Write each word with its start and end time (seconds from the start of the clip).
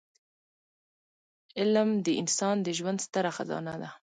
علمد 1.59 2.05
انسان 2.21 2.55
د 2.61 2.67
ژوند 2.77 2.99
ستره 3.07 3.31
خزانه 3.37 3.75
ده. 3.81 3.89